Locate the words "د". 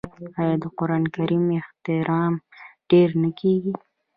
0.63-0.65